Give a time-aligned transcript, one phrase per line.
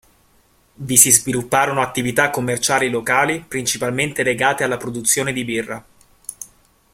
[0.73, 5.85] Vi si svilupparono attività commerciali locali, principalmente legate alla produzione di birra.